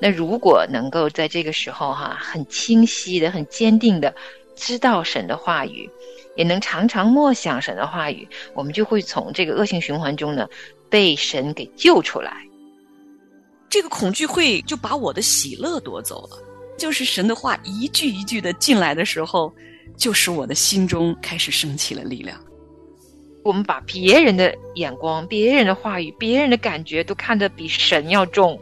[0.00, 4.14] 那如果能够在这个时候哈，很清晰的、很坚定的
[4.56, 5.88] 知道神的话语，
[6.36, 10.48] 也能常常默想神的话语，我们就会从这个恶性循环中呢，
[10.88, 12.32] 被神给救出来。
[13.68, 16.38] 这个恐惧会就把我的喜乐夺走了，
[16.78, 19.52] 就是神的话一句一句的进来的时候，
[19.96, 22.36] 就使我的心中开始升起了力量。
[23.42, 28.60] 我们把别人的眼光、别人的话语、别人的感觉都看得比神要重，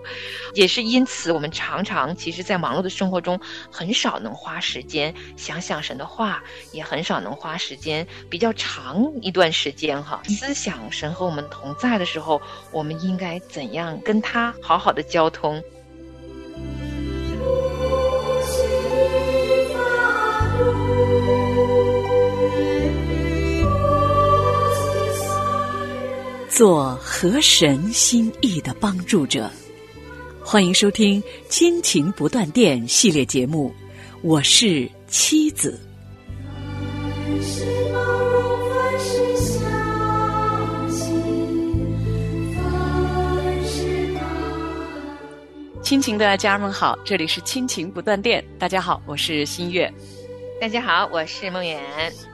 [0.55, 3.38] 也是因此，我们常常其实，在忙碌的生活中，
[3.70, 15.62] 很少能花时间想想神的话，也很少能花时间比较长一段时间哈，思想神和我们同在的时候，我们应该怎样跟他好好的交通。
[26.59, 29.48] 做合神心意的帮助者，
[30.42, 33.73] 欢迎收听《亲情不断电》系列节目。
[34.23, 35.79] 我是妻子。
[45.81, 48.45] 亲情的家人们好，这里是亲情不断电。
[48.59, 49.89] 大家好，我是新月。
[50.61, 51.81] 大家好，我是梦远。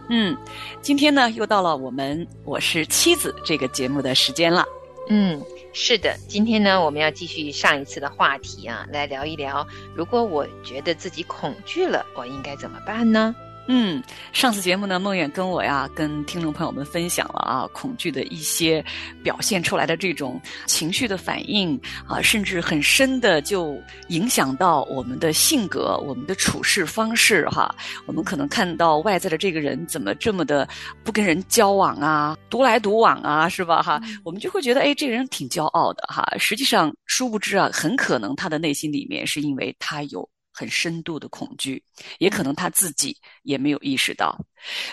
[0.09, 0.35] 嗯，
[0.81, 4.65] 今天呢又到了我们我是妻子这个节目的时间了。
[5.11, 5.39] 嗯，
[5.75, 13.35] 是的，今天呢我们要继续上一次的话题啊，来聊一聊，如果我觉得自己恐惧了，我应该怎么办呢？
[13.67, 18.85] 嗯，上次节目呢，梦远跟我呀，跟听众朋友们分享了啊，恐惧的一些
[19.23, 27.75] 表现出来的这种情绪的反应啊，甚至很深的就影响到我们的性格、我们的处事方式哈。
[28.05, 30.69] 我们可能看到外在的这个人怎么这么的
[31.03, 33.99] 不跟人交往啊，独来独往啊，是吧哈？
[34.25, 36.23] 我们就会觉得哎，这个人挺骄傲的哈。
[36.39, 40.29] 实际上，殊不知啊，很可能他的内心里面是因为他有。
[40.55, 41.83] 很深度的恐惧，
[42.19, 44.39] 也可能他自己也没有意识到。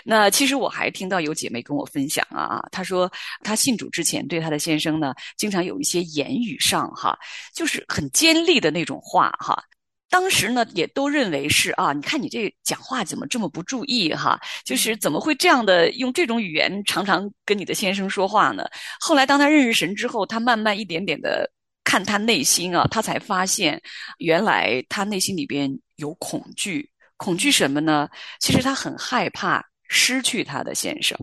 [0.03, 3.09] 那其实我还听到有姐妹跟我分享啊，她说
[3.44, 7.17] 她信主之前对她的先生呢，经常有一些言语上哈，
[7.53, 9.63] 就是很尖利的那种话哈。
[10.09, 18.66] 当时呢也都认为是啊，你看你这讲话怎么这么不注意哈，就是怎么会这样的用这种语言常常跟你的先生说话呢？
[18.99, 21.49] 后来当他认识神之后，他慢慢一点点的。
[21.91, 23.81] 看他内心啊，他才发现，
[24.19, 26.90] 原来他内心里边有恐惧。
[27.18, 28.07] 恐惧什么呢？
[28.40, 31.18] 其实他很害怕失去他的先生，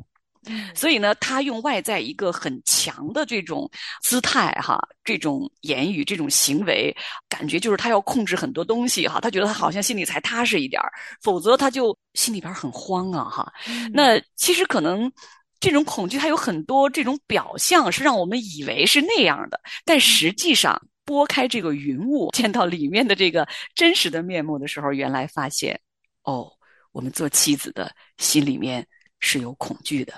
[0.74, 3.66] 所以呢，他用外在一个很强的这种
[4.02, 6.94] 姿态哈，这种言语、这种行为，
[7.30, 9.20] 感觉就是他要控制很多东西哈。
[9.22, 10.92] 他觉得他好像心里才踏实一点儿，
[11.22, 13.50] 否则他就心里边很慌啊哈。
[13.90, 15.10] 那其实可能。
[15.60, 25.78] 这种恐惧，它有很多这种表象，是让我们以为是那样的，但实际上拨开这个云雾，见到里面的这个真实的面目的时候，原来发现，
[26.22, 26.50] 哦，
[26.92, 28.86] 我们做妻子的心里面
[29.20, 30.14] 是有恐惧的，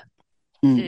[0.62, 0.79] 嗯。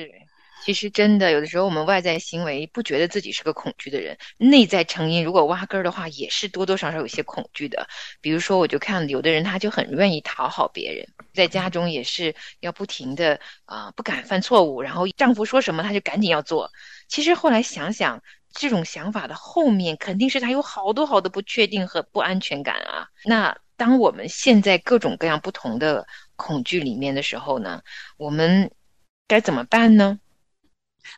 [0.65, 7.89] 其实真的，有的时候我们外在行为不觉得自己是个恐惧的人，内在成因如果挖根儿的话，也是多多少少有些恐惧的。
[8.21, 16.71] 比如说，我就看有的人他就很愿意讨好别人，在家中也是要不停的啊，不敢犯错误，然后丈夫说什么他就赶紧要做。
[17.09, 23.09] 其实后来想想，这种想法的后面肯定是他有好多好多不确定和不安全感啊。
[23.25, 26.07] 那当我们现在各种各样不同的
[26.37, 27.83] 恐惧里面的时候呢，
[28.17, 28.71] 我们
[29.27, 30.21] 该怎么办呢？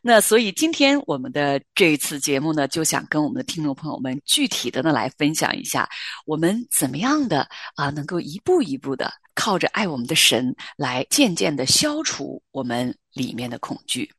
[0.02, 5.88] 那所以今天我们的这一次节目呢，就想跟我们的听众朋友们具体的呢来分享一下，
[6.26, 14.10] 我们怎么样的啊，能够一步一步的靠着爱我们的神来渐渐的消除我们里面的恐惧。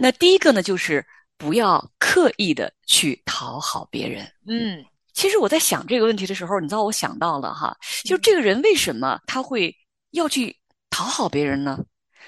[0.00, 1.04] 那第一个呢，就是
[1.36, 4.24] 不要刻意的去讨好别人。
[4.46, 9.74] 嗯，其实我在想这个问题的时候，你知道我想到了哈，就这个人为什么他会
[10.12, 10.56] 要去
[10.90, 11.78] 讨好别人呢？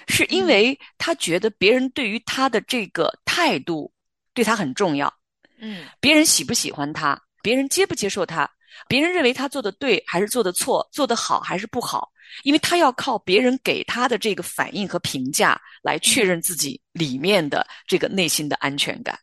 [0.08, 3.92] 是因为他觉得别人对于他的这个态度
[4.34, 5.12] 对他很重要，
[5.60, 8.50] 嗯，别人喜不喜欢他，别人接不接受他，
[8.88, 12.10] 别人认为他做的对还是做的错，做的好还是不好，
[12.44, 19.18] 因为他要靠别人给他的这个反应和评价来确认自己里面的这个内心的安全感。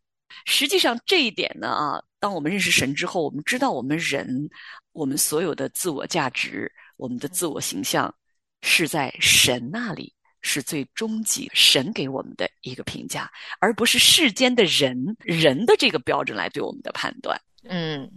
[0.45, 4.49] 实际上这一点呢，啊，当我们认识神之后，我们知道我们人，
[4.93, 8.13] 我们所有的自我价值，我们的自我形象
[8.61, 10.13] 是在神那里。
[10.47, 13.29] 是最终极神给我们的一个评价，
[13.59, 17.39] 而不是世间的人人的这个标准来对我们的判断。
[17.63, 18.09] 嗯，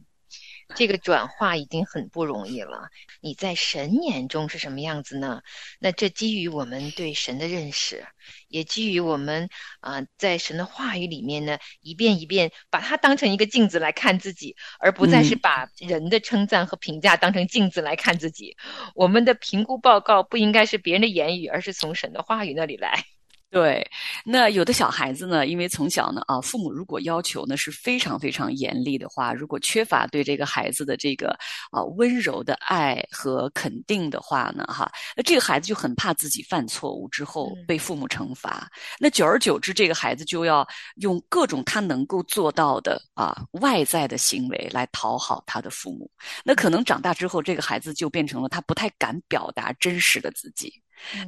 [0.74, 2.88] 这个转化已经很不容易了。
[3.20, 5.42] 你在神眼中是什么样子呢？
[5.78, 8.06] 那这基于我们对神的认识，
[8.48, 9.48] 也基于我们
[9.80, 18.56] 啊、在神的话语里面呢，一遍一遍把它当成一个镜子来看自己，而不再是嗯把人的称赞和评价当成镜子来看自己。
[18.94, 23.04] 我们的评估报告不应该是别人的言语，而是从神的话语那里来。
[23.50, 23.84] 对，
[24.24, 31.36] 那有的小孩子呢，因为从小呢啊，父母如果要求呢是非常非常严厉的话，如果缺乏对这个孩子的这个
[31.72, 38.70] 啊温柔的爱和肯定的话呢，哈，那这个孩子就很怕自己犯错误之后嗯被父母惩罚。
[39.00, 40.64] 那久而久之，这个孩子就要
[41.00, 46.08] 用各种他能够做到的啊外在的行为来讨好他的父母。
[46.44, 50.72] 那可能长大之后，这个孩子就变成了他不太敢表达真实的自己。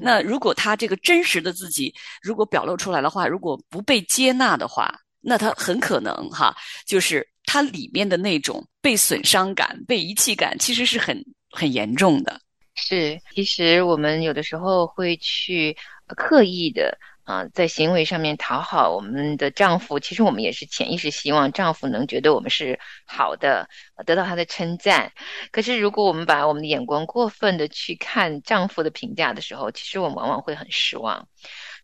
[0.01, 1.93] 那如果他这个真实的自己
[2.23, 6.55] 如果表露出来的话，如果不被接纳的话，那他很可能哈，
[6.87, 12.41] 就是他里面的那种被损伤感、被遗弃感，其实是很很严重的。
[12.75, 15.77] 是，其实我们有的时候会去
[16.07, 19.99] 呃刻意的啊、在行为上面讨好我们的丈夫。
[20.01, 23.69] 其实我们也是潜意识希望丈夫能觉得我们是好的，
[24.05, 25.13] 得到他的称赞。
[25.51, 31.29] 可是如果我们把我们的眼光过分的去看丈夫的评价的时候，其实我们往往会很失望，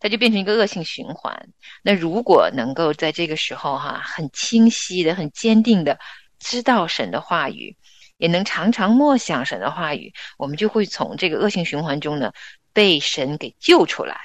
[0.01, 1.49] 它就变成一个恶性循环。
[1.83, 5.99] 那如果能够在这个时候哈、很清晰的、很坚定的
[6.39, 7.77] 知道神的话语。
[8.19, 12.33] 也能常常默想神的话语，我们就会从这个恶性循环中呢
[12.73, 14.19] 被神给救出来。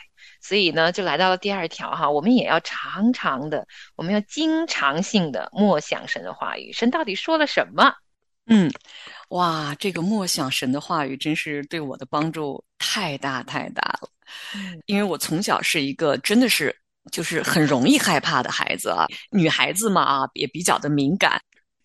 [0.44, 7.94] 所以呢，就来到了第二条哈，我们也要常常的，我们要经常性的默想神的话语，神到底说了什么？
[8.48, 8.70] 嗯，
[9.30, 14.10] 哇，这个默想神的话语真是对我的帮助太大太大了。
[14.54, 16.76] 嗯因为我从小是一个真的是
[17.12, 21.42] 就是很容易害怕的孩子啊，女孩子嘛啊也比较的敏感。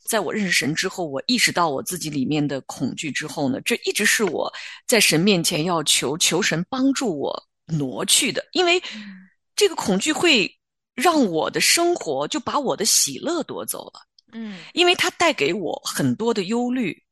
[0.09, 4.53] 在我认识神之后，我意识到我自己里面的恐惧之后呢，这一直是我
[4.87, 8.83] 在神面前要求求神帮助我挪去的，因为
[9.55, 10.51] 这个恐惧会
[10.95, 14.03] 让我的生活就把我的喜乐夺走了。
[14.33, 17.03] 嗯因为它带给我很多的忧虑，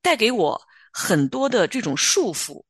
[0.00, 0.60] 带给我
[0.92, 2.64] 很多的这种束缚。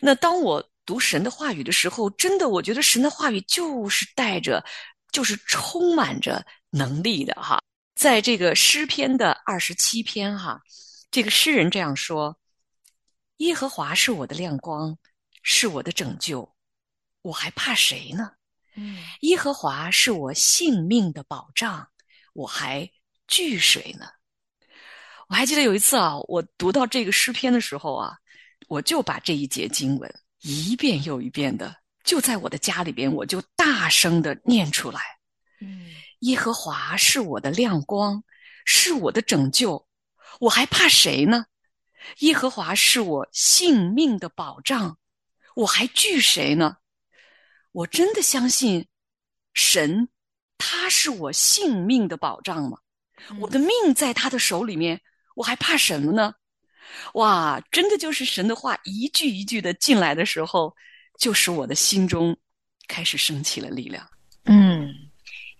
[0.00, 4.64] 那当我读神的话语的时候，真的，我觉得神的话语就是带着，
[5.12, 7.60] 就是充满着能力的哈。
[7.94, 10.60] 在这个诗篇的二十七篇哈，
[11.10, 12.36] 这个诗人这样说
[13.38, 14.96] ：“耶和华是我的亮光，
[15.42, 16.50] 是我的拯救，
[17.22, 18.32] 我还怕谁呢？
[18.76, 21.88] 嗯耶和华是我性命的保障，
[22.32, 22.88] 我还
[23.26, 24.06] 惧谁呢？
[25.28, 28.16] 我还记得有一次啊，我读到这个诗篇的时候啊，
[28.68, 35.00] 我就把这一节经文一遍又一遍的，就在我的家里边，我就大声的念出来。
[35.60, 35.90] 嗯
[36.20, 38.22] 耶和华是我的亮光，
[38.64, 39.86] 是我的拯救，
[40.38, 41.46] 我还怕谁呢？
[42.18, 44.98] 耶和华是我性命的保障，
[45.54, 46.76] 我还惧谁呢？
[47.72, 48.86] 我真的相信
[49.54, 50.08] 神，
[50.58, 52.78] 他是我性命的保障吗？
[53.38, 55.00] 我的命在他的手里面，
[55.36, 56.34] 我还怕什么呢？
[57.14, 60.74] 哇，真的就是神的话一句一句的进来的时候，
[61.18, 62.36] 就使我的心中
[62.88, 64.04] 开始升起了力量。
[64.46, 64.92] 嗯，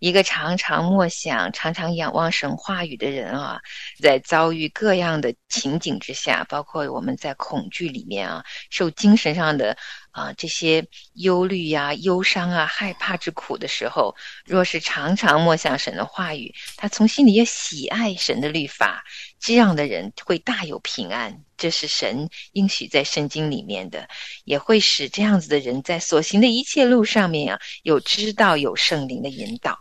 [0.01, 3.61] 一个常常默想、常常仰望神话语的人啊，
[4.01, 9.77] 在遭遇各样的情景之下，包括我们在恐惧里面啊，受精神上的
[10.11, 14.15] 啊这些忧虑呀、忧伤啊、害怕之苦的时候，
[14.45, 19.05] 若是常常默想神的话语，他从心里也喜爱神的律法，
[19.39, 21.45] 这样的人会大有平安。
[21.57, 24.09] 这是神应许在圣经里面的，
[24.45, 29.79] 也会使这样子的人在所行的一切路上面啊，有知道有圣灵的引导。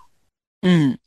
[0.61, 0.99] 嗯，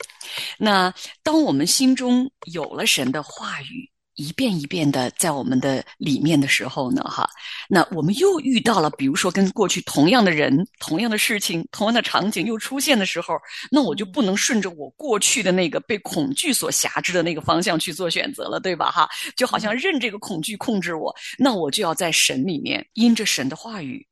[0.56, 7.28] 那当我们心中有了神的话语，一遍一遍的在我们的里面的时候呢，哈，
[7.68, 13.34] 那我们又遇到了，比如说跟过去同样的人、同样的事情、同样的场景又出现的时候，
[13.70, 18.90] 那我就不能顺着我过去的那个被恐惧所辖制的那个方向去做选择了，对吧？
[18.90, 24.06] 哈，就好像任这个恐惧控制我，那我就要在神里面，因着神的话语，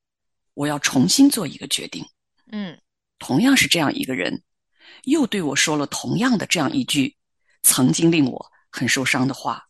[0.55, 2.05] 我要重新做一个决定。
[2.53, 2.77] 嗯
[3.19, 4.43] 同样是这样一个人，
[5.05, 7.15] 又对我说了同样的这样一句
[7.63, 9.63] 曾经令我很受伤的话，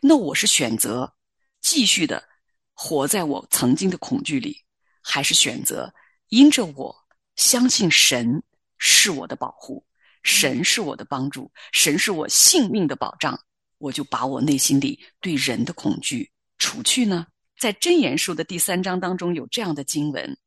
[0.00, 1.14] 那我是选择
[1.60, 2.26] 继续的
[2.72, 4.56] 活在我曾经的恐惧里，
[5.02, 5.92] 还是选择
[6.28, 6.94] 因着我
[7.36, 8.42] 相信神
[8.78, 9.84] 是我的保护，
[10.22, 13.38] 神是我的帮助，神是我性命的保障，
[13.78, 17.26] 我就把我内心里对人的恐惧除去呢？
[17.58, 20.38] 在真言书的第三章当中有这样的经文：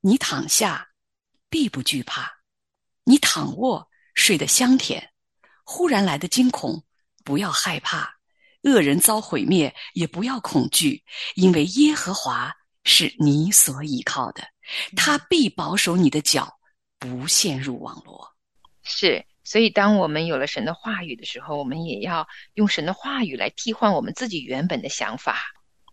[0.00, 0.88] 你躺下，
[1.50, 2.22] 必不惧怕；
[3.04, 5.12] 你躺卧，睡得香甜。
[5.64, 6.82] 忽然来的惊恐，
[7.24, 8.13] 不要害怕，
[8.64, 11.02] 恶人遭毁灭，也不要恐惧，
[11.36, 12.52] 因为耶和华
[12.82, 14.42] 是你所依靠的，
[14.96, 16.52] 他必保守你的脚，
[16.98, 18.28] 不陷入网罗。
[18.82, 25.42] 是，所以当我们有了神的话语的时候，我们也要用神的话语来替换我们自己原本的想法。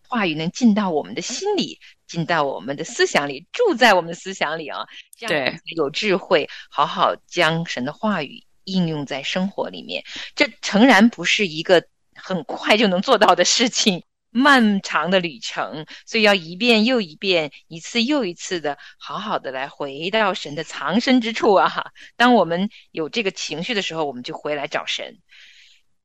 [0.07, 4.85] 话语能进到我们的心里，进到我们的思想里，住在我们的思想里啊，
[5.17, 10.03] 这样有智慧，好好将神的话语应用在生活里面。
[10.35, 11.81] 这诚然不是一个
[12.23, 21.91] 很快就能做到的事情， 漫长的旅程，所以要一遍又一遍，一次又一次的，好好的来回到神的藏身之处啊。
[22.15, 25.19] 当我们有这个情绪的时候，我们就回来找神。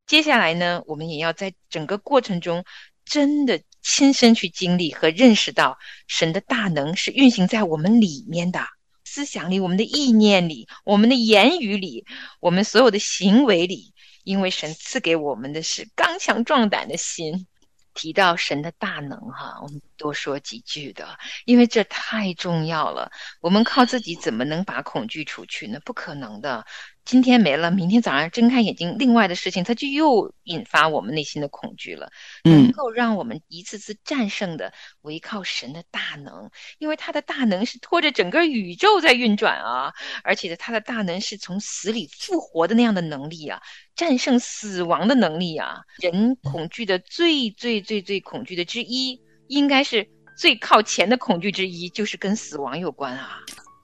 [0.07, 2.65] 接下来呢，我们也要在整个过程中。
[3.09, 8.67] 真的亲身去经历和认识到神的大能是运行在我们里面的
[9.05, 12.05] 思想里、我们的意念里、我们的言语里、
[12.41, 13.95] 我们所有的行为里，
[14.27, 17.47] 因为神赐给我们的是刚强壮胆的心。
[17.95, 23.11] 提到神的大能，哈，我们多说几句的，因为这太重要了。
[23.41, 25.81] 我们靠自己怎么能把恐惧除去呢？
[25.83, 26.67] 不可能的。
[27.07, 32.11] 今天没了，明天早上睁开眼睛，另外的事情它就又引发我们内心的恐惧了。
[32.43, 34.73] 能够让我们一次次战胜的，
[35.03, 39.93] 唯靠神的大能，因为他的大能是拖着整个宇宙在运转啊，
[40.25, 43.63] 而且他的大能是从死里复活的那样的能力啊，
[43.95, 45.77] 战胜死亡的能力啊。
[46.03, 53.39] 人恐惧的最最最最恐惧的之一，应该是最靠前的恐惧之一，就是跟死亡有关啊。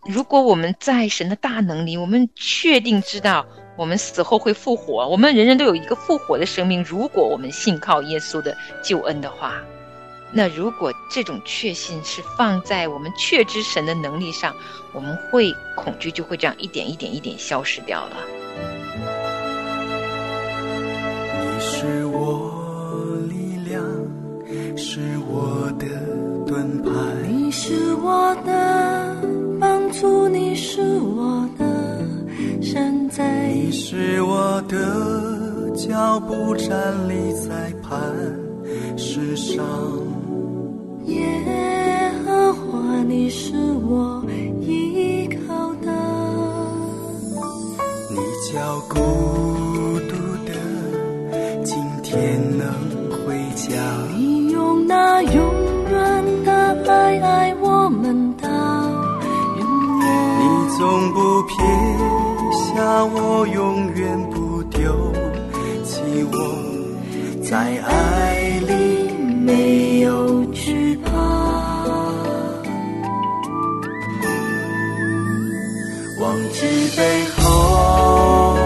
[0.04, 6.82] 如果我们在神的大能里，我们确定知道我们死后会复活，我们人人都有一个复活的生命。
[6.82, 9.62] 如果我们信靠耶稣的救恩的话，
[10.32, 14.52] 那如果这种确信是放在我们确知神的能力上，
[14.92, 18.16] 我们会恐惧就会这样一点一点一点消失掉了。
[21.38, 23.80] 你是我力量，
[24.76, 25.86] 是我的
[26.44, 26.90] 盾牌，
[27.28, 28.51] 你是我的。
[33.94, 36.70] 是我的脚步站
[37.10, 38.00] 立在磐
[38.96, 39.62] 石上。
[41.04, 41.20] 耶
[42.24, 43.52] 和华，你是
[43.86, 44.24] 我
[44.62, 45.92] 依靠的，
[48.08, 48.16] 你
[48.50, 48.94] 叫孤
[50.08, 52.66] 独的今天能
[53.10, 53.76] 回家，
[54.16, 55.34] 你用那永
[55.90, 58.48] 远的爱爱我们的。
[60.78, 61.91] 总不撇下
[63.00, 65.12] 我，永远不丢
[65.84, 66.34] 弃我，
[67.42, 68.72] 在爱里
[69.44, 71.10] 没有惧怕。
[76.20, 76.58] 忘记
[76.96, 77.00] 背
[77.38, 78.56] 后，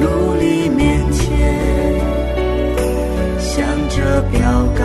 [0.00, 0.04] 努
[0.38, 1.26] 力面前，
[3.38, 3.56] 向
[3.88, 4.38] 着标
[4.74, 4.80] 杆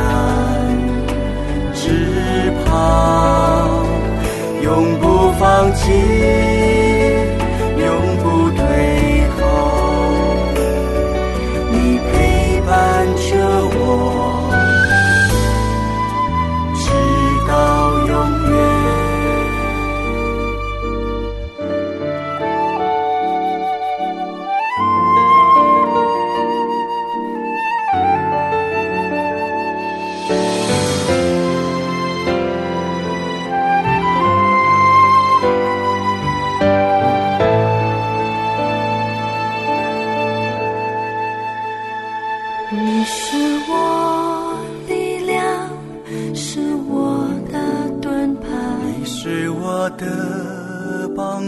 [1.73, 2.71] 直跑，
[4.63, 6.12] 永不放弃。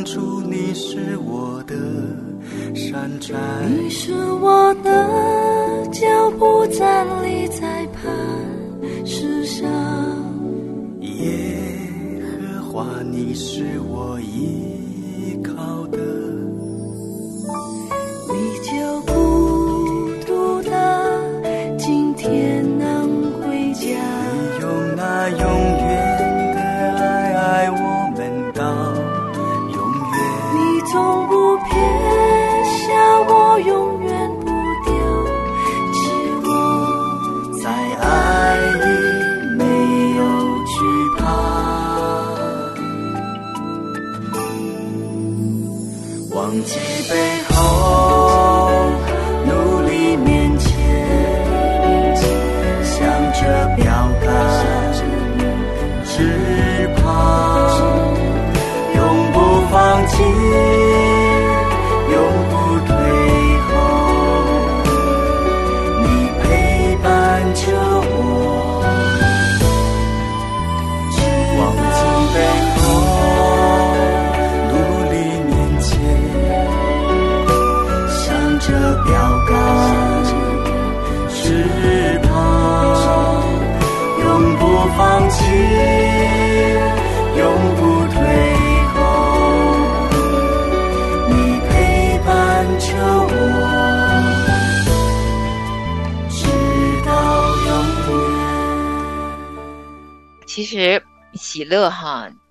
[0.06, 1.76] 主，你是我的
[2.76, 3.36] 山寨，
[3.68, 8.04] 你是我的脚步，站立在磐
[9.04, 9.68] 石上，
[11.02, 11.58] 耶
[12.22, 14.75] 和华，你是我一。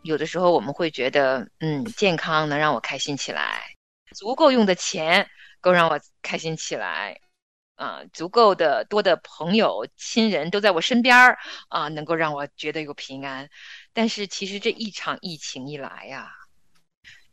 [0.04, 3.62] 有的时候我们会觉得，嗯，健康能让我开心起来，
[4.14, 5.26] 足够用的钱
[5.62, 7.18] 够让我开心起来，
[7.76, 11.38] 啊，足够的多的朋友、亲人都在我身边儿
[11.70, 13.48] 啊，能够让我觉得有平安。
[13.94, 16.30] 但是其实这一场疫情一来呀、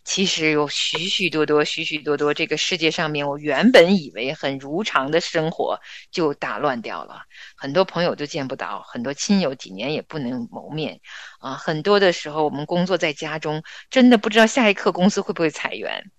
[0.03, 5.79] 其实有许许多多、许许多多，这个世界上面我原本以为很如常的生活
[6.09, 7.21] 就打乱掉了。
[7.55, 10.99] 很多朋友都见不到，很多亲友几年也不能谋面
[11.39, 11.53] 啊。
[11.53, 16.11] 很多的时候，我们工作在家中，真的不知道下一刻公司会不会裁员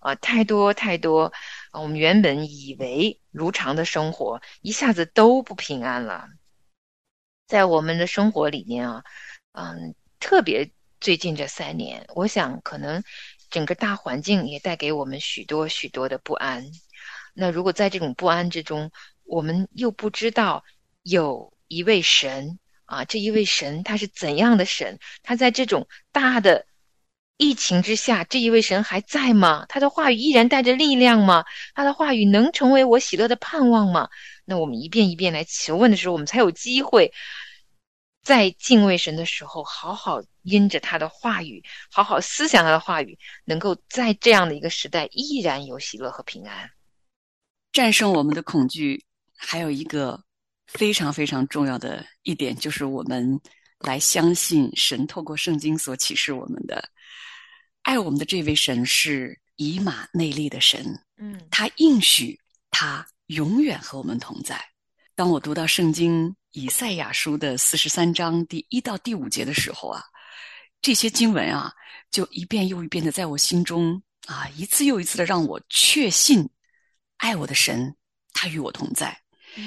[0.00, 0.14] 啊。
[0.16, 1.32] 太多太多
[1.70, 6.26] 啊，我们原本以为如常的生活，一下子都不平安了。
[7.46, 9.04] 在我们的生活里面啊，
[9.52, 13.02] 嗯，特别最近这三年，我想可能
[13.48, 16.64] 整个大环境也带给我们许多许多的不安。
[17.32, 18.90] 那如果在这种不安之中，
[19.24, 20.62] 我们又不知道
[21.02, 24.98] 有一位神啊，这一位神他是怎样的神？
[25.22, 26.66] 他在这种大的
[27.38, 29.64] 疫情之下，这一位神还在吗？
[29.70, 31.44] 他的话语依然带着力量吗？
[31.74, 34.10] 他的话语能成为我喜乐的盼望吗？
[34.44, 37.12] 那我们一遍一遍来求问的时候，我们才有机会
[38.22, 46.70] 在敬畏神的时候，好好因着他的话语，好好思想他的话语，能够在这样的一个时代依然有喜乐和平安。
[47.72, 49.02] 战胜我们的恐惧，
[49.36, 50.22] 还有一个
[50.66, 53.40] 非常非常重要的一点，就是我们
[53.78, 56.90] 来相信神透过圣经所启示我们的，
[57.82, 60.84] 爱我们的这位神是以马内利的神，
[61.16, 62.38] 嗯他应许
[62.70, 64.62] 他永远和我们同在。
[65.14, 70.02] 当我读到圣经以赛亚书的四十三章第一到第五节的时候啊，
[70.82, 71.72] 这些经文啊，
[72.10, 76.48] 就一遍又一遍的在我心中啊，一次又一次的让我确信，
[77.18, 77.94] 爱我的神，
[78.32, 79.16] 他与我同在，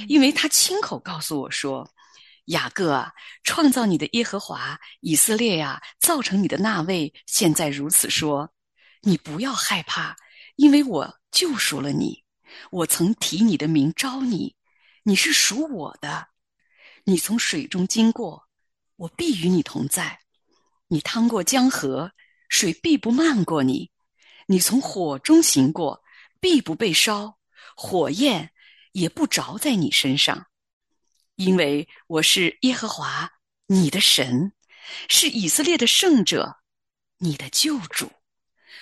[0.10, 1.90] 因为他亲口告诉我说
[2.48, 8.52] ：“雅各啊，创造你的耶和华，以色列呀、造成你的那位，现在如此说，
[9.02, 10.18] 你不要害怕，
[10.58, 12.26] 因为我救赎了你，
[12.72, 14.58] 我曾提你的名招你，
[15.04, 16.33] 你是属我的。
[17.06, 18.48] 你从水中经过，
[18.96, 20.20] 我必与你同在；
[20.88, 22.12] 你趟过江河，
[22.48, 23.92] 水必不漫过你；
[24.48, 26.02] 你从火中行过，
[26.40, 27.38] 必不被烧，
[27.76, 28.54] 火焰
[28.94, 30.48] 也不着在你身上。
[31.36, 33.30] 因为我是耶和华
[33.66, 34.54] 你的神，
[35.10, 36.62] 是以色列的圣者，
[37.18, 38.10] 你的救主。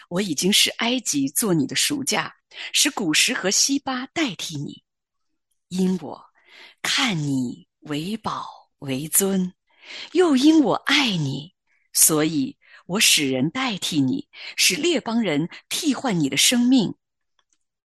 [0.09, 2.35] 我已经使埃及做你的赎价，
[2.73, 4.83] 使古时和西巴代替你，
[5.69, 6.25] 因我
[6.81, 9.53] 看你为宝为尊，
[10.13, 11.53] 又因我爱你，
[11.93, 16.95] 所以我使人代替你，使列邦人替换你的生命。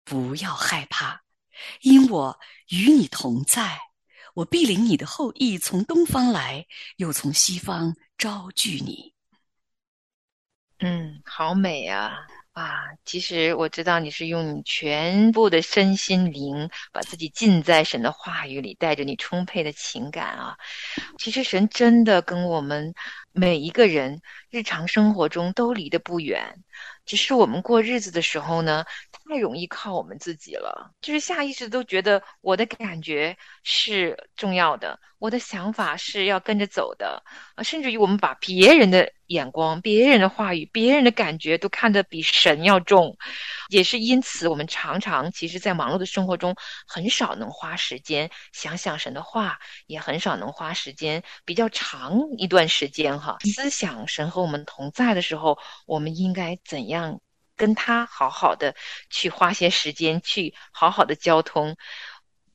[0.03, 1.21] 不要害怕，
[1.81, 3.79] 因我与你同在。
[4.33, 9.13] 我必领你的后裔从东方来，又从西方招聚你。
[10.79, 12.25] 嗯，好美啊！
[12.53, 20.57] 啊，其实我知道你是用你全部的身心灵，把自己浸在神的话语里，带着你充沛的情感啊。
[21.17, 22.93] 其实神真的跟我们
[23.31, 26.61] 每一个人日常生活中都离得不远，
[27.05, 28.83] 只是我们过日子的时候呢，
[29.31, 37.23] 太容易靠我们自己了，就是下意识都觉得我的感觉是重要的，我的想法是要跟着走的，
[37.55, 43.15] 啊，甚至于我们把别人的眼光、别人的话语、别人的感觉都看得比神要重，
[43.69, 46.53] 也是因此，我们常常其实，在忙碌的生活中，
[46.85, 57.21] 很少能花时间想想神的话，也很少能花时间比较长一段时间哈，思想神和我们同在的时候，我们应该怎样
[57.61, 58.75] 跟他好好的
[59.11, 61.77] 去花些时间，去好好的交通。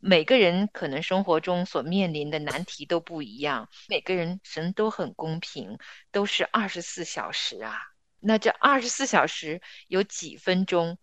[0.00, 5.78] 每个人可能生活中所面临的难题都不一样，每个人神都很公平，
[6.10, 7.78] 都是二十四小时啊。
[8.18, 10.98] 那这二十四小时有几分钟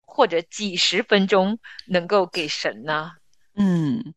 [0.00, 3.10] 或者几十分钟能够给神呢？
[3.56, 4.14] 嗯，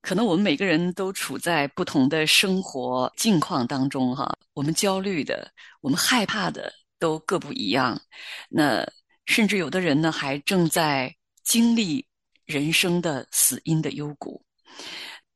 [0.00, 6.72] 可能我们每个人都处在不同的生活境况当中，哈，我们焦虑的，我们害怕的
[7.02, 8.00] 都各不一样。
[8.48, 8.86] 那
[9.26, 11.12] 甚至有的人呢，还正在
[11.42, 12.06] 经历
[12.44, 14.40] 人生的死因的幽谷。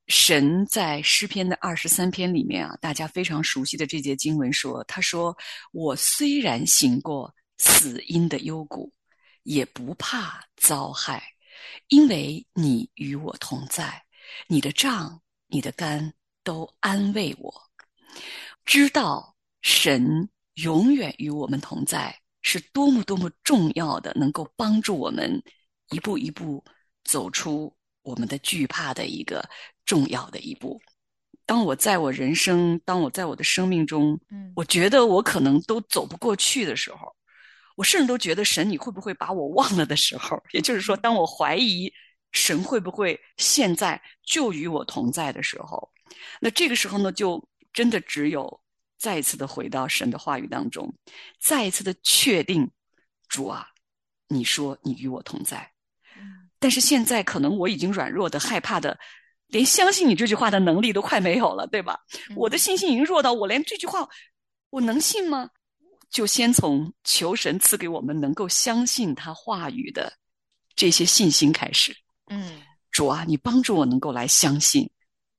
[0.07, 5.37] 神在诗篇的二十三篇里面啊，大家非常熟悉的这节经文说：“他说，
[5.73, 8.93] 我虽然行过死因的幽谷，
[9.43, 11.21] 也不怕遭害，
[11.89, 14.01] 因为你与我同在，
[14.47, 16.13] 你的杖、你的竿
[16.45, 17.53] 都安慰我。
[18.65, 25.43] 知道神永远与我们同在，是多么多么重要的，能够帮助我们
[25.91, 26.65] 一步一步
[27.05, 29.49] 走出我们的惧怕的一个
[29.85, 30.81] 重要的一步。
[31.45, 37.15] 当我在我人生，当我在我的生命中，嗯我觉得我可能都走不过去的时候，
[37.77, 41.93] 我甚至都觉得神你会不会把我忘了的时候，也就是说，当我怀疑
[42.33, 45.89] 神会不会现在就与我同在的时候，
[46.41, 48.61] 那这个时候呢，就真的只有
[48.99, 50.93] 再一次的回到神的话语当中，
[51.39, 52.71] 再一次的确定，
[53.29, 53.69] 主啊，
[54.29, 55.71] 你说你与我同在，
[56.59, 58.99] 但是现在可能我已经软弱的、害怕的，
[59.49, 62.01] 连相信你这句话的能力都快没有了，对吧？
[62.35, 64.09] 我的信心已经弱到我连这句话
[64.71, 65.51] 我能信吗？
[66.09, 70.13] 就先从求神赐给我们能够相信他话语的
[70.75, 71.95] 这些信心开始。
[72.29, 74.89] 嗯主啊，你帮助我能够来相信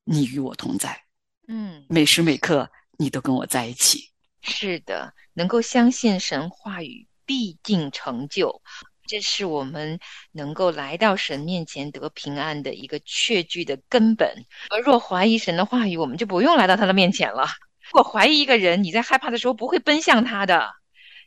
[0.03, 1.01] 你与我同在，
[1.47, 4.11] 嗯，每时每刻你都跟我在一起。
[4.41, 8.61] 是的，能够相信神话语必定成就，
[9.05, 9.99] 这是我们
[10.31, 14.45] 能够来到神面前得平安的一个确据的根本。
[14.69, 17.47] 而若怀疑神的话语，我们就不用来到他的面前了。
[17.91, 20.69] 如果怀疑一个人，你在害怕的时候不会奔向他的。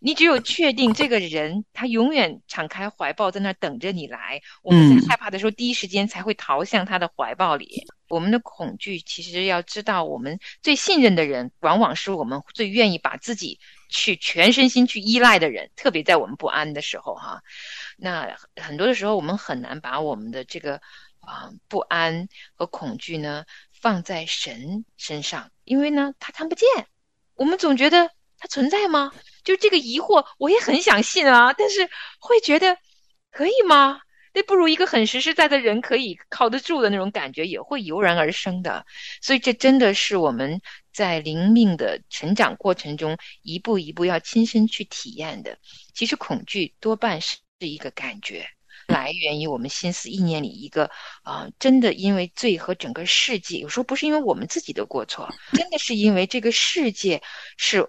[0.02, 4.40] 你只有确定这个人，他永远敞开怀抱在那儿等着你来。
[4.62, 7.86] 我们嗯在害怕的时候，第一时间才会逃向他的怀抱里。
[8.08, 13.60] 我们的恐惧，其实要知道，我们最信任的人，往往是我们最愿意把自己
[13.90, 15.70] 去全身心去依赖的人。
[15.76, 17.42] 特别在我们不安的时候，哈，
[17.98, 20.80] 那很多的时候，我们很难把我们的这个
[21.20, 26.66] 啊、不安和恐惧呢放在神身上，因为呢，他看不见。
[27.34, 29.12] 我们总觉得它存在吗？
[29.44, 32.76] 就这个疑惑，我也很想信啊，但是会觉得
[33.30, 34.00] 可以吗？
[34.32, 38.86] 那不如一个很实实在在的人可以靠得住的那种感觉，也会油然而生的。
[39.20, 40.60] 所以这真的是我们
[40.92, 45.58] 在灵命的成长过程中一步一步要亲身去体验的。
[45.94, 48.46] 其实恐惧多半是一个感觉，
[48.86, 50.88] 来源于我们心思意念里一个
[51.24, 57.20] 啊、真的因为罪和整个世界，有时候不是因为我们自己的过错，真的是因为这个世界
[57.56, 57.88] 是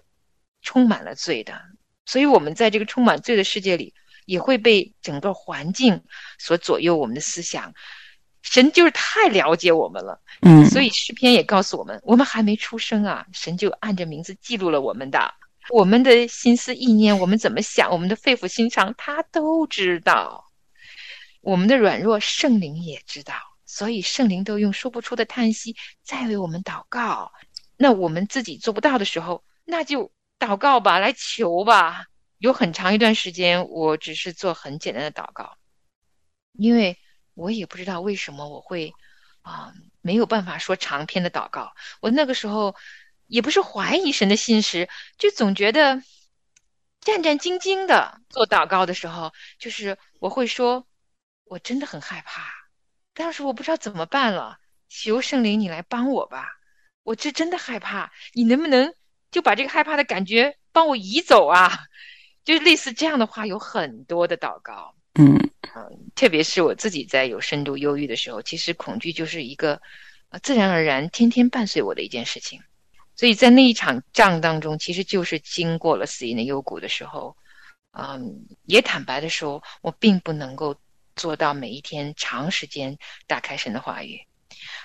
[0.62, 1.60] 充满了罪的，
[2.06, 3.92] 所以我们在这个充满罪的世界里，
[4.24, 6.02] 也会被整个环境
[6.38, 7.74] 所左右我们的思想。
[8.42, 15.32] 神就是太了解我们了，嗯所以诗篇也告诉我们，我们还没出生啊，神就按着名字记录了我们的，
[15.70, 20.44] 我们的心思意念，我们怎么想，我们的肺腑心肠，他都知道。
[21.40, 27.30] 我们的软弱，圣灵也知道，所以圣灵都用说不出的叹息在为我们祷告。
[27.76, 30.10] 那我们自己做不到的时候，那就
[30.42, 32.06] 祷告吧，来求吧。
[32.38, 35.56] 有很长一段时间，我只是做很简单的祷告，
[36.54, 36.98] 因为
[37.34, 38.92] 我也不知道为什么我会
[39.42, 41.72] 啊、没有办法说长篇的祷告。
[42.00, 42.74] 我那个时候
[43.28, 46.02] 也不是怀疑神的信实，就总觉得
[47.00, 50.88] 战战兢兢的做祷告的时候，就是我会说，
[51.44, 52.42] 我真的很害怕，
[53.14, 56.48] 但是我不知道怎么办了，求圣灵你来帮我吧，
[57.04, 58.92] 我这真的害怕，你能不能
[59.32, 61.86] 就把这个害怕的感觉帮我移走啊？
[62.44, 64.94] 就是类似这样的话，有很多的祷告。
[65.14, 65.36] 嗯
[66.14, 69.80] 特别是我自己在有深度忧郁的时候，其实恐惧就是一个
[70.28, 72.60] 呃自然而然天天伴随我的一件事情。
[73.14, 77.36] 所以在那一场仗当中，其实就是经过了死因的幽谷的时候，
[77.92, 80.74] 嗯，也坦白的说，我并不能够
[81.14, 84.20] 做到每一天长时间打开神的话语。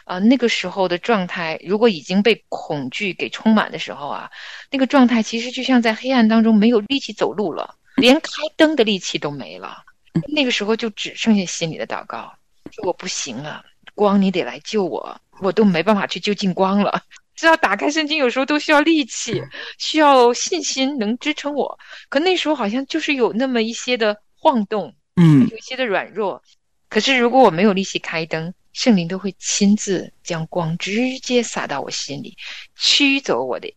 [0.08, 4.32] 啊、那个时候的状态，如果已经被恐惧给充满的时候啊，
[4.72, 9.84] 那个状态其实就像在黑暗当中没有力气走路了，连开灯的力气都没了。
[10.30, 12.34] 那个时候就只剩下心里的祷告，
[12.72, 13.64] 说我不行了，
[13.96, 17.02] 光你得来救我，我都没办法去就近光了。
[17.36, 19.44] 知道打开圣经有时候都需要力气，
[19.78, 21.78] 需要信心能支撑我。
[22.08, 26.42] 可那时候好像就是有那么一些的晃动，嗯有一些的软弱。
[26.90, 32.38] 可是如果我没有力气开灯，圣灵都会亲自将光直接洒到我心里，
[32.76, 33.74] 驱走我的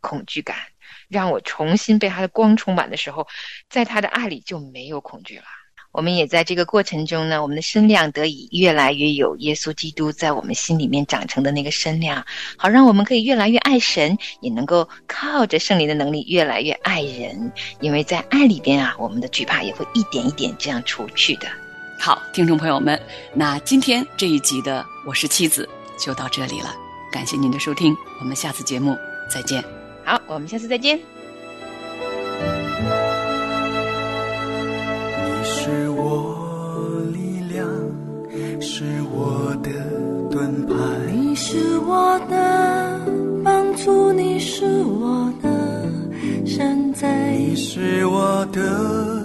[0.00, 0.56] 恐惧感，
[1.06, 3.28] 让我重新被他的光充满的时候，
[3.68, 5.44] 在他的爱里就没有恐惧了。
[5.92, 12.24] 我们也在这个过程中呢，我们的身量得以越来越有耶稣基督在我们心里面长成的那个身量，
[12.56, 17.52] 好让我们可以越来越爱神，也能够靠着圣灵的能力越来越爱人。
[17.80, 21.67] 因为在爱里边啊，我们的惧怕也会一点一点这样除去的。
[22.00, 22.96] 好，听众朋友们，
[23.34, 26.72] 那今天这一集的我是妻子就到这里了，
[27.10, 28.96] 感谢您的收听，我们下次节目
[29.28, 29.64] 再见。
[30.04, 30.96] 好，我们下次再见。
[30.96, 31.02] 你
[35.44, 37.68] 是我力量，
[38.60, 39.70] 是我的
[40.30, 40.74] 盾牌。
[41.12, 43.00] 你是我的
[43.84, 45.50] 助，你是我的
[46.46, 47.36] 山寨。
[47.36, 49.17] 你是我的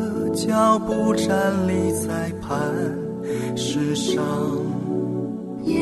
[0.46, 2.60] 脚步，站立在磐
[3.56, 4.22] 石上。
[5.64, 5.82] 耶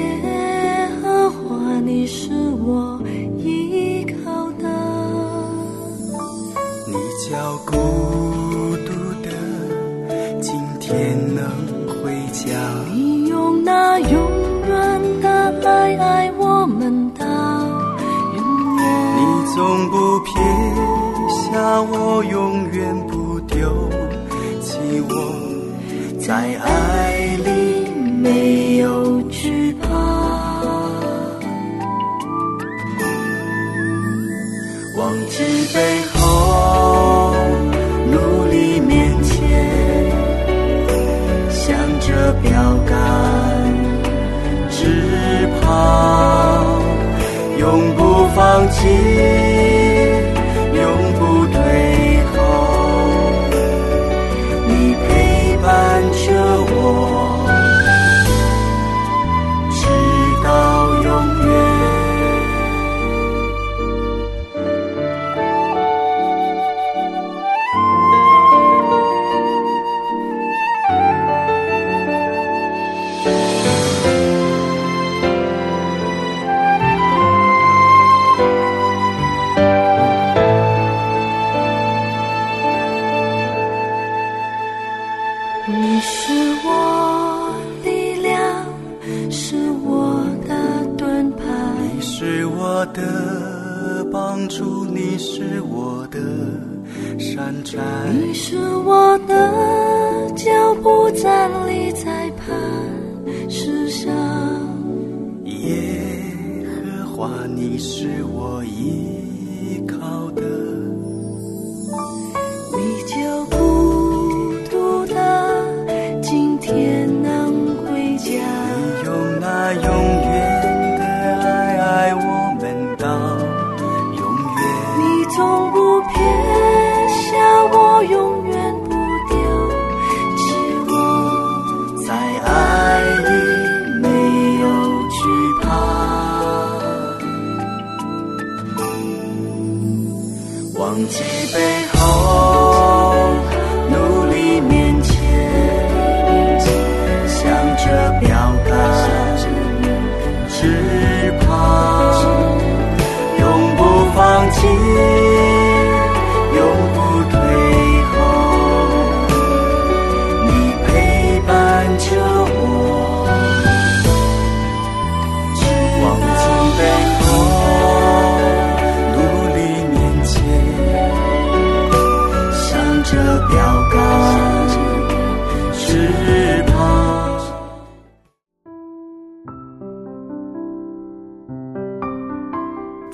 [1.01, 2.31] 和华，你是
[2.63, 3.01] 我
[3.39, 4.69] 依靠的。
[6.85, 6.93] 你
[7.27, 7.75] 叫孤
[8.85, 8.91] 独
[9.23, 9.29] 的
[10.39, 11.43] 今天能
[11.87, 12.51] 回家。
[12.93, 14.31] 你用那永
[14.67, 17.25] 远的爱爱我们到
[18.37, 18.81] 永远。
[19.17, 19.19] 你
[19.55, 20.29] 总不撇
[21.29, 23.67] 下我，永远不丢
[26.31, 27.20] 在爱